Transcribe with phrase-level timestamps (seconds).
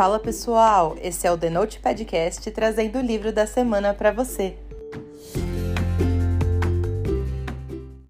[0.00, 4.56] Fala pessoal, esse é o The Note Podcast trazendo o livro da semana para você.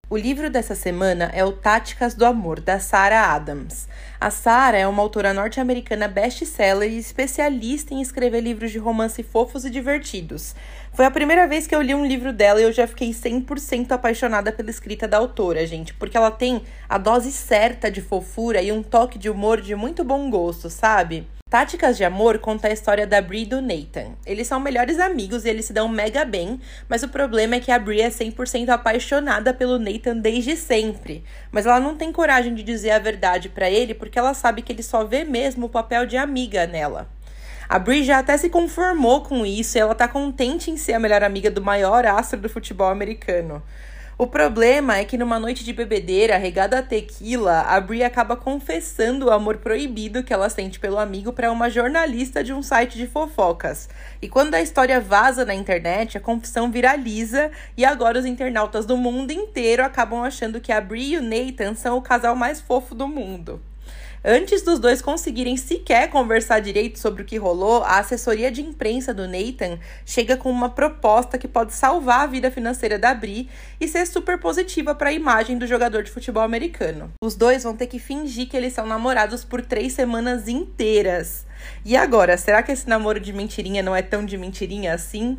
[0.09, 3.89] O livro dessa semana é o Táticas do Amor, da Sarah Adams.
[4.21, 9.65] A Sarah é uma autora norte-americana best-seller e especialista em escrever livros de romance fofos
[9.65, 10.55] e divertidos.
[10.93, 13.91] Foi a primeira vez que eu li um livro dela e eu já fiquei 100%
[13.91, 18.71] apaixonada pela escrita da autora, gente, porque ela tem a dose certa de fofura e
[18.71, 21.27] um toque de humor de muito bom gosto, sabe?
[21.51, 24.13] Táticas de Amor conta a história da Brie e do Nathan.
[24.25, 27.73] Eles são melhores amigos e eles se dão mega bem, mas o problema é que
[27.73, 31.25] a Brie é 100% apaixonada pelo Nathan desde sempre.
[31.51, 34.71] Mas ela não tem coragem de dizer a verdade para ele porque ela sabe que
[34.71, 37.09] ele só vê mesmo o papel de amiga nela.
[37.69, 41.01] A Brie já até se conformou com isso e ela tá contente em ser a
[41.01, 43.61] melhor amiga do maior astro do futebol americano.
[44.21, 49.25] O problema é que numa noite de bebedeira regada a tequila, a Brie acaba confessando
[49.25, 53.07] o amor proibido que ela sente pelo amigo para uma jornalista de um site de
[53.07, 53.89] fofocas.
[54.21, 58.95] E quando a história vaza na internet, a confissão viraliza e agora os internautas do
[58.95, 62.95] mundo inteiro acabam achando que a Brie e o Nathan são o casal mais fofo
[62.95, 63.70] do mundo.
[64.23, 69.15] Antes dos dois conseguirem sequer conversar direito sobre o que rolou, a assessoria de imprensa
[69.15, 73.49] do Nathan chega com uma proposta que pode salvar a vida financeira da Bri
[73.81, 77.11] e ser super positiva para a imagem do jogador de futebol americano.
[77.23, 81.47] Os dois vão ter que fingir que eles são namorados por três semanas inteiras.
[81.83, 85.39] E agora, será que esse namoro de mentirinha não é tão de mentirinha assim?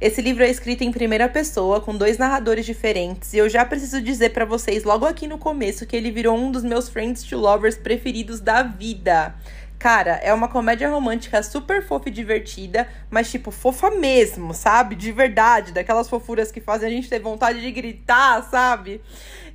[0.00, 4.00] Esse livro é escrito em primeira pessoa, com dois narradores diferentes, e eu já preciso
[4.00, 7.36] dizer para vocês logo aqui no começo que ele virou um dos meus Friends to
[7.36, 9.34] Lovers preferidos da vida.
[9.76, 14.94] Cara, é uma comédia romântica super fofa e divertida, mas tipo, fofa mesmo, sabe?
[14.94, 19.00] De verdade, daquelas fofuras que fazem a gente ter vontade de gritar, sabe?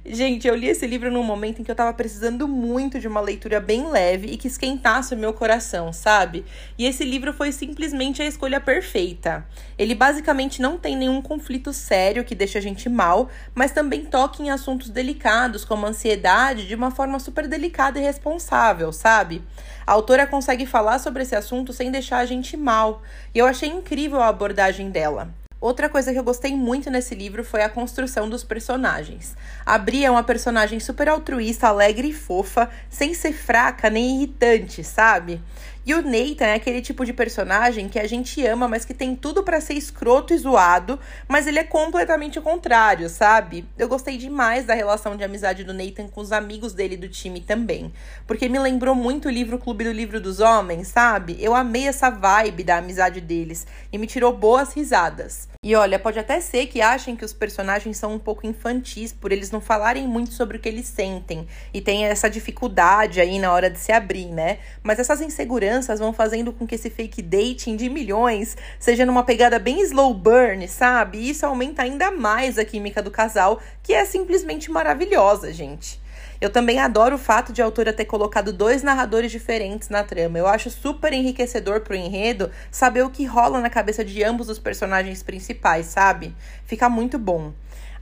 [0.06, 3.22] Gente, eu li esse livro num momento em que eu tava precisando muito de uma
[3.22, 6.44] leitura bem leve e que esquentasse o meu coração, sabe?
[6.78, 9.48] E esse livro foi simplesmente a escolha perfeita.
[9.77, 14.44] Ele basicamente não tem nenhum conflito sério que deixa a gente mal, mas também toca
[14.44, 19.42] em assuntos delicados, como ansiedade, de uma forma super delicada e responsável, sabe?
[19.88, 23.02] A autora consegue falar sobre esse assunto sem deixar a gente mal,
[23.33, 25.33] e eu achei incrível a abordagem dela.
[25.64, 29.34] Outra coisa que eu gostei muito nesse livro foi a construção dos personagens.
[29.66, 34.84] A Bri é uma personagem super altruísta, alegre e fofa, sem ser fraca nem irritante,
[34.84, 35.42] sabe?
[35.86, 39.16] E o Nathan é aquele tipo de personagem que a gente ama, mas que tem
[39.16, 43.66] tudo para ser escroto e zoado, mas ele é completamente o contrário, sabe?
[43.78, 47.40] Eu gostei demais da relação de amizade do Nathan com os amigos dele do time
[47.40, 47.94] também,
[48.28, 51.38] porque me lembrou muito o livro Clube do Livro dos Homens, sabe?
[51.40, 55.52] Eu amei essa vibe da amizade deles e me tirou boas risadas.
[55.64, 59.32] E olha, pode até ser que achem que os personagens são um pouco infantis por
[59.32, 63.50] eles não falarem muito sobre o que eles sentem e tem essa dificuldade aí na
[63.50, 64.58] hora de se abrir, né?
[64.84, 69.58] Mas essas inseguranças vão fazendo com que esse fake dating de milhões seja numa pegada
[69.58, 71.20] bem slow burn, sabe?
[71.20, 76.02] E isso aumenta ainda mais a química do casal, que é simplesmente maravilhosa, gente.
[76.43, 80.37] Eu também adoro o fato de a autora ter colocado dois narradores diferentes na trama.
[80.37, 84.59] Eu acho super enriquecedor pro enredo saber o que rola na cabeça de ambos os
[84.59, 86.36] personagens principais, sabe?
[86.65, 87.53] Fica muito bom.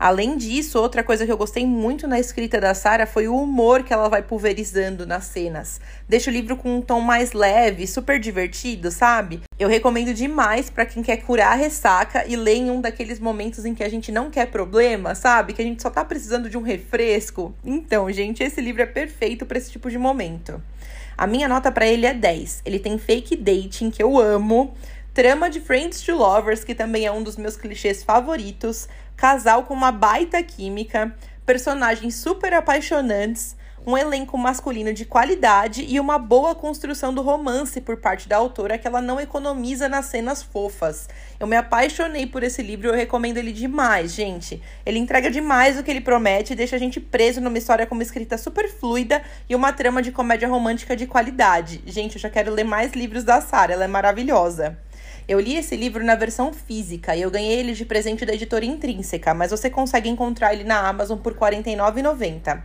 [0.01, 3.84] Além disso, outra coisa que eu gostei muito na escrita da Sarah foi o humor
[3.84, 5.79] que ela vai pulverizando nas cenas.
[6.09, 9.41] Deixa o livro com um tom mais leve, super divertido, sabe?
[9.59, 13.63] Eu recomendo demais para quem quer curar a ressaca e ler em um daqueles momentos
[13.63, 15.53] em que a gente não quer problema, sabe?
[15.53, 17.53] Que a gente só tá precisando de um refresco.
[17.63, 20.59] Então, gente, esse livro é perfeito para esse tipo de momento.
[21.16, 22.63] A minha nota para ele é 10.
[22.66, 24.73] Ele tem fake dating, que eu amo.
[25.14, 29.74] Trama de Friends to Lovers, que também é um dos meus clichês favoritos casal com
[29.74, 31.14] uma baita química,
[31.46, 37.98] personagens super apaixonantes, um elenco masculino de qualidade e uma boa construção do romance por
[37.98, 41.10] parte da autora que ela não economiza nas cenas fofas.
[41.38, 44.64] Eu me apaixonei por esse livro e eu recomendo ele demais, gente.
[44.86, 47.96] Ele entrega demais o que ele promete e deixa a gente preso numa história com
[47.96, 51.84] uma escrita super fluida e uma trama de comédia romântica de qualidade.
[51.86, 54.80] Gente, eu já quero ler mais livros da Sara, ela é maravilhosa.
[55.31, 58.66] Eu li esse livro na versão física e eu ganhei ele de presente da editora
[58.66, 62.62] Intrínseca, mas você consegue encontrar ele na Amazon por R$ 49,90.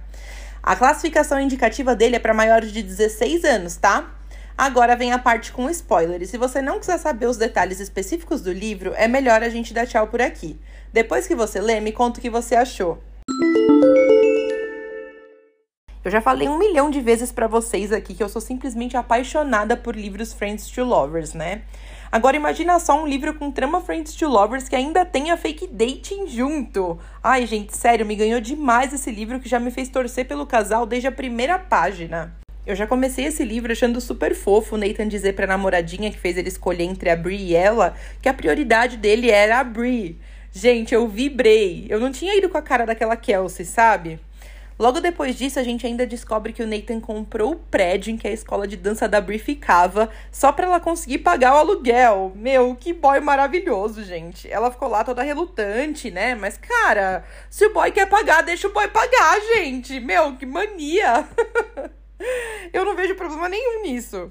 [0.64, 4.12] A classificação indicativa dele é para maiores de 16 anos, tá?
[4.58, 6.20] Agora vem a parte com spoiler.
[6.20, 9.72] E se você não quiser saber os detalhes específicos do livro, é melhor a gente
[9.72, 10.58] dar tchau por aqui.
[10.92, 13.00] Depois que você lê, me conta o que você achou.
[16.06, 19.76] Eu já falei um milhão de vezes para vocês aqui que eu sou simplesmente apaixonada
[19.76, 21.62] por livros Friends to Lovers, né?
[22.12, 26.28] Agora imagina só um livro com trama Friends to Lovers que ainda tenha fake dating
[26.28, 26.96] junto.
[27.20, 30.86] Ai, gente, sério, me ganhou demais esse livro que já me fez torcer pelo casal
[30.86, 32.36] desde a primeira página.
[32.64, 36.36] Eu já comecei esse livro achando super fofo o Nathan dizer pra namoradinha que fez
[36.36, 40.20] ele escolher entre a Brie e ela que a prioridade dele era a Brie.
[40.52, 41.84] Gente, eu vibrei.
[41.88, 44.20] Eu não tinha ido com a cara daquela Kelsey, sabe?
[44.78, 48.28] Logo depois disso, a gente ainda descobre que o Nathan comprou o prédio em que
[48.28, 52.32] a escola de dança da Brie ficava, só para ela conseguir pagar o aluguel.
[52.37, 54.50] Meu, que boy maravilhoso, gente.
[54.50, 56.34] Ela ficou lá toda relutante, né?
[56.34, 59.99] Mas, cara, se o boy quer pagar, deixa o boy pagar, gente.
[59.99, 61.26] Meu, que mania.
[62.73, 64.31] Eu não vejo problema nenhum nisso.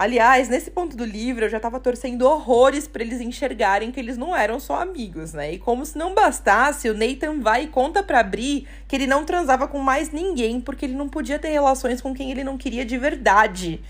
[0.00, 4.16] Aliás, nesse ponto do livro, eu já tava torcendo horrores para eles enxergarem que eles
[4.16, 5.52] não eram só amigos, né?
[5.52, 9.26] E como se não bastasse, o Nathan vai e conta pra Bri que ele não
[9.26, 12.82] transava com mais ninguém porque ele não podia ter relações com quem ele não queria
[12.82, 13.84] de verdade.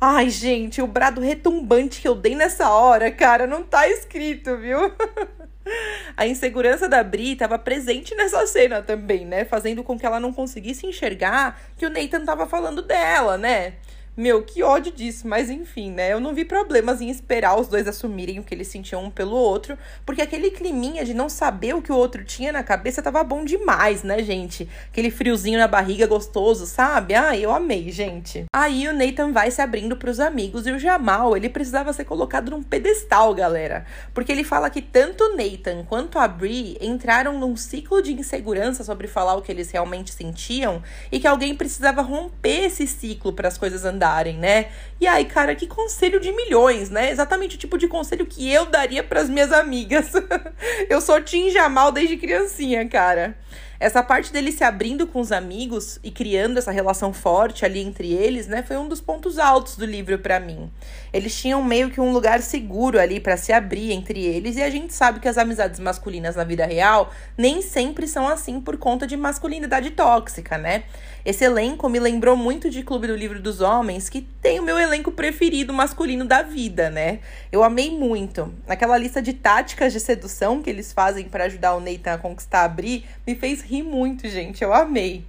[0.00, 4.78] Ai, gente, o brado retumbante que eu dei nessa hora, cara, não tá escrito, viu?
[6.16, 9.44] A insegurança da Bri estava presente nessa cena também, né?
[9.44, 13.74] Fazendo com que ela não conseguisse enxergar que o Nathan estava falando dela, né?
[14.18, 16.10] Meu, que ódio disso, mas enfim, né?
[16.10, 19.36] Eu não vi problemas em esperar os dois assumirem o que eles sentiam um pelo
[19.36, 19.76] outro,
[20.06, 23.44] porque aquele climinha de não saber o que o outro tinha na cabeça tava bom
[23.44, 24.66] demais, né, gente?
[24.90, 27.14] Aquele friozinho na barriga gostoso, sabe?
[27.14, 28.46] Ah, eu amei, gente.
[28.54, 32.52] Aí o Nathan vai se abrindo pros amigos e o Jamal, ele precisava ser colocado
[32.52, 33.84] num pedestal, galera,
[34.14, 38.82] porque ele fala que tanto o Nathan quanto a Brie entraram num ciclo de insegurança
[38.82, 43.48] sobre falar o que eles realmente sentiam e que alguém precisava romper esse ciclo para
[43.48, 44.66] as coisas andarem né?
[45.00, 47.10] E aí, cara, que conselho de milhões, né?
[47.10, 50.12] Exatamente o tipo de conselho que eu daria para as minhas amigas.
[50.88, 53.36] eu sou Tim Jamal desde criancinha, cara.
[53.78, 58.10] Essa parte dele se abrindo com os amigos e criando essa relação forte ali entre
[58.10, 60.70] eles, né, foi um dos pontos altos do livro para mim.
[61.12, 64.70] Eles tinham meio que um lugar seguro ali para se abrir entre eles e a
[64.70, 69.06] gente sabe que as amizades masculinas na vida real nem sempre são assim por conta
[69.06, 70.84] de masculinidade tóxica, né?
[71.26, 74.78] Esse elenco me lembrou muito de Clube do Livro dos Homens, que tem o meu
[74.78, 77.18] elenco preferido masculino da vida, né?
[77.50, 78.54] Eu amei muito.
[78.68, 82.62] Aquela lista de táticas de sedução que eles fazem para ajudar o Nathan a conquistar
[82.62, 84.62] a Bri me fez rir muito, gente.
[84.62, 85.24] Eu amei.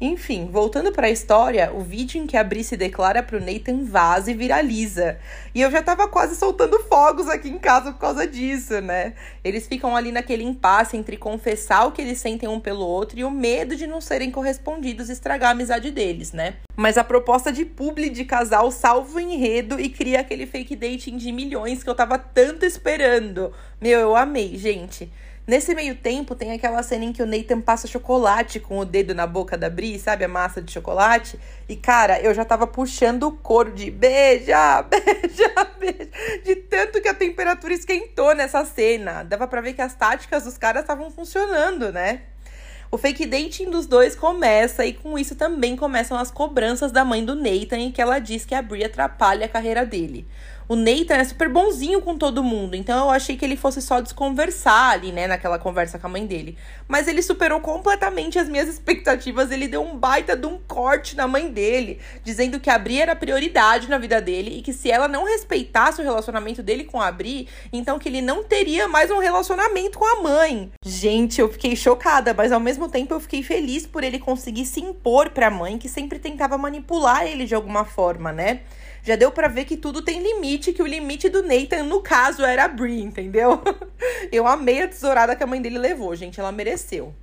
[0.00, 4.30] Enfim, voltando para a história, o vídeo em que a se declara pro Nathan vaza
[4.30, 5.18] e viraliza.
[5.54, 9.12] E eu já tava quase soltando fogos aqui em casa por causa disso, né?
[9.44, 13.24] Eles ficam ali naquele impasse entre confessar o que eles sentem um pelo outro e
[13.24, 16.54] o medo de não serem correspondidos e estragar a amizade deles, né?
[16.74, 21.18] Mas a proposta de publi de casal salva o enredo e cria aquele fake dating
[21.18, 23.52] de milhões que eu tava tanto esperando.
[23.78, 25.12] Meu, eu amei, gente.
[25.50, 29.16] Nesse meio tempo, tem aquela cena em que o Nathan passa chocolate com o dedo
[29.16, 30.24] na boca da Bri, sabe?
[30.24, 31.36] A massa de chocolate.
[31.68, 36.08] E, cara, eu já tava puxando o couro de beija, beija, beija.
[36.44, 39.24] De tanto que a temperatura esquentou nessa cena.
[39.24, 42.20] Dava pra ver que as táticas dos caras estavam funcionando, né?
[42.92, 47.24] O fake dating dos dois começa e com isso também começam as cobranças da mãe
[47.24, 50.28] do Nathan em que ela diz que a Brie atrapalha a carreira dele.
[50.70, 54.00] O Nathan é super bonzinho com todo mundo, então eu achei que ele fosse só
[54.00, 56.56] desconversar ali, né, naquela conversa com a mãe dele.
[56.86, 61.26] Mas ele superou completamente as minhas expectativas, ele deu um baita de um corte na
[61.26, 65.08] mãe dele, dizendo que a Bri era prioridade na vida dele e que se ela
[65.08, 69.18] não respeitasse o relacionamento dele com a Bri, então que ele não teria mais um
[69.18, 70.70] relacionamento com a mãe.
[70.84, 74.78] Gente, eu fiquei chocada, mas ao mesmo tempo eu fiquei feliz por ele conseguir se
[74.78, 78.60] impor para a mãe que sempre tentava manipular ele de alguma forma, né?
[79.02, 82.44] Já deu para ver que tudo tem limite, que o limite do Nathan, no caso,
[82.44, 83.62] era a Brie, entendeu?
[84.30, 87.14] Eu amei a tesourada que a mãe dele levou, gente, ela mereceu.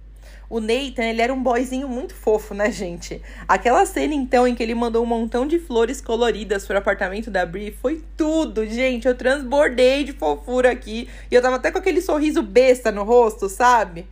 [0.49, 3.21] O Nathan, ele era um boyzinho muito fofo, né, gente?
[3.45, 7.45] Aquela cena, então, em que ele mandou um montão de flores coloridas pro apartamento da
[7.45, 9.07] Brie foi tudo, gente.
[9.07, 11.09] Eu transbordei de fofura aqui.
[11.29, 14.07] E eu tava até com aquele sorriso besta no rosto, sabe?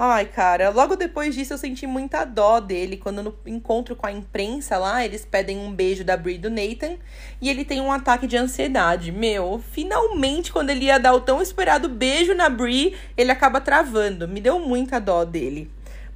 [0.00, 2.96] Ai, cara, logo depois disso eu senti muita dó dele.
[2.96, 6.96] Quando no encontro com a imprensa lá, eles pedem um beijo da Brie do Nathan
[7.40, 9.10] e ele tem um ataque de ansiedade.
[9.10, 14.28] Meu, finalmente, quando ele ia dar o tão esperado beijo na Brie, ele acaba travando.
[14.28, 15.68] Me deu muita dó dele.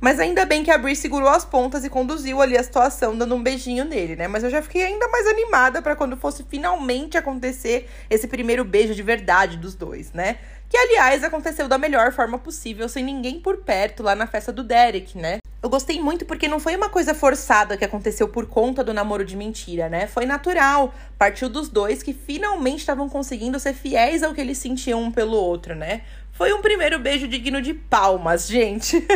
[0.02, 3.36] Mas ainda bem que a Brie segurou as pontas e conduziu ali a situação, dando
[3.36, 4.26] um beijinho nele, né?
[4.26, 8.96] Mas eu já fiquei ainda mais animada para quando fosse finalmente acontecer esse primeiro beijo
[8.96, 10.38] de verdade dos dois, né?
[10.72, 14.64] Que, aliás, aconteceu da melhor forma possível, sem ninguém por perto, lá na festa do
[14.64, 15.36] Derek, né?
[15.62, 19.22] Eu gostei muito porque não foi uma coisa forçada que aconteceu por conta do namoro
[19.22, 20.06] de mentira, né?
[20.06, 20.94] Foi natural.
[21.18, 25.36] Partiu dos dois que finalmente estavam conseguindo ser fiéis ao que eles sentiam um pelo
[25.36, 26.04] outro, né?
[26.32, 29.06] Foi um primeiro beijo digno de palmas, gente.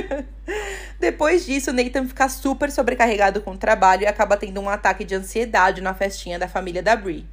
[1.00, 5.14] Depois disso, Nathan fica super sobrecarregado com o trabalho e acaba tendo um ataque de
[5.14, 7.26] ansiedade na festinha da família da Brie.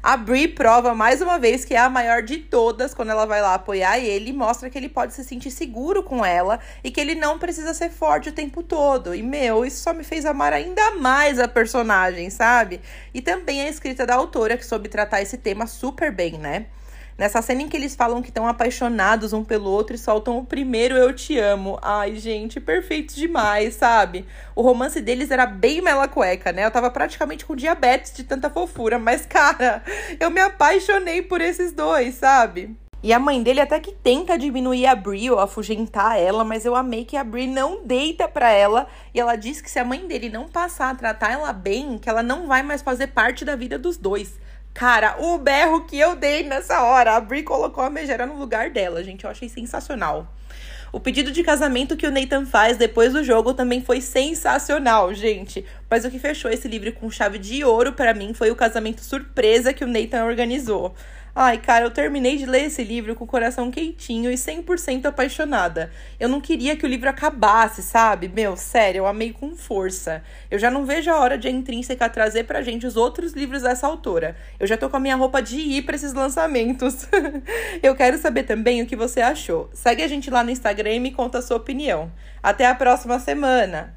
[0.00, 3.42] A Brie prova mais uma vez que é a maior de todas quando ela vai
[3.42, 7.00] lá apoiar ele e mostra que ele pode se sentir seguro com ela e que
[7.00, 9.12] ele não precisa ser forte o tempo todo.
[9.12, 12.80] E meu, isso só me fez amar ainda mais a personagem, sabe?
[13.12, 16.66] E também a escrita da autora que soube tratar esse tema super bem, né?
[17.18, 20.46] Nessa cena em que eles falam que estão apaixonados um pelo outro e soltam o
[20.46, 21.76] primeiro eu te amo.
[21.82, 24.24] Ai, gente, perfeito demais, sabe?
[24.54, 26.64] O romance deles era bem mela cueca, né?
[26.64, 29.82] Eu tava praticamente com diabetes de tanta fofura, mas cara,
[30.20, 32.76] eu me apaixonei por esses dois, sabe?
[33.02, 36.76] E a mãe dele até que tenta diminuir a Brie ou afugentar ela, mas eu
[36.76, 38.86] amei que a Brie não deita pra ela.
[39.12, 42.08] E ela diz que se a mãe dele não passar a tratar ela bem, que
[42.08, 44.38] ela não vai mais fazer parte da vida dos dois.
[44.74, 47.16] Cara, o berro que eu dei nessa hora.
[47.16, 49.24] A Brie colocou a megera no lugar dela, gente.
[49.24, 50.32] Eu achei sensacional.
[50.90, 55.64] O pedido de casamento que o Nathan faz depois do jogo também foi sensacional, gente.
[55.90, 59.02] Mas o que fechou esse livro com chave de ouro para mim foi o casamento
[59.02, 60.94] surpresa que o Nathan organizou.
[61.40, 65.88] Ai, cara, eu terminei de ler esse livro com o coração quentinho e 100% apaixonada.
[66.18, 68.26] Eu não queria que o livro acabasse, sabe?
[68.26, 70.20] Meu, sério, eu amei com força.
[70.50, 73.62] Eu já não vejo a hora de a Intrínseca trazer pra gente os outros livros
[73.62, 74.36] dessa autora.
[74.58, 77.06] Eu já tô com a minha roupa de ir pra esses lançamentos.
[77.84, 79.70] eu quero saber também o que você achou.
[79.72, 82.10] Segue a gente lá no Instagram e me conta a sua opinião.
[82.42, 83.86] Até a próxima semana!